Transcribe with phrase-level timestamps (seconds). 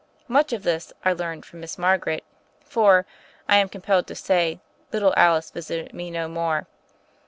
[0.27, 2.23] Much of this, I learned from Miss Margaret;
[2.63, 3.05] for,
[3.47, 4.59] I am compelled to say,
[4.91, 6.65] little Alice visited me no more.